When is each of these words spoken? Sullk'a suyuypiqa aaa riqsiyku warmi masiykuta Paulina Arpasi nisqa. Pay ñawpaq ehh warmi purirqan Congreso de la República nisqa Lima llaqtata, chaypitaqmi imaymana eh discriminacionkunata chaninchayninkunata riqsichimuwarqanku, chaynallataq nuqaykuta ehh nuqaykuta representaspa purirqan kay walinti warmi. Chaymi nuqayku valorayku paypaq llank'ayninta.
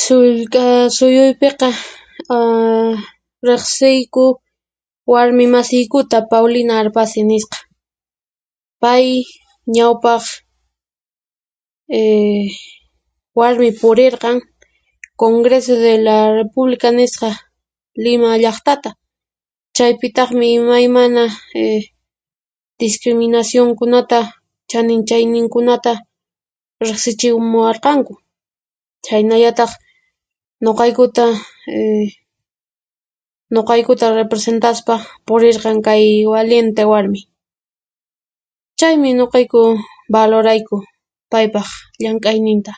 Sullk'a 0.00 0.64
suyuypiqa 0.96 1.68
aaa 2.38 2.90
riqsiyku 3.46 4.24
warmi 5.12 5.44
masiykuta 5.54 6.18
Paulina 6.30 6.74
Arpasi 6.82 7.20
nisqa. 7.30 7.58
Pay 8.82 9.06
ñawpaq 9.74 10.24
ehh 12.00 12.48
warmi 13.38 13.68
purirqan 13.80 14.36
Congreso 15.22 15.74
de 15.86 15.94
la 16.06 16.18
República 16.40 16.88
nisqa 17.00 17.30
Lima 18.04 18.30
llaqtata, 18.44 18.90
chaypitaqmi 19.76 20.46
imaymana 20.60 21.24
eh 21.64 21.82
discriminacionkunata 22.82 24.18
chaninchayninkunata 24.70 25.92
riqsichimuwarqanku, 26.86 28.12
chaynallataq 29.04 29.72
nuqaykuta 30.64 31.24
ehh 31.76 32.08
nuqaykuta 33.54 34.06
representaspa 34.20 34.94
purirqan 35.26 35.76
kay 35.86 36.04
walinti 36.32 36.82
warmi. 36.92 37.20
Chaymi 38.78 39.10
nuqayku 39.18 39.60
valorayku 40.14 40.76
paypaq 41.32 41.66
llank'ayninta. 42.02 42.72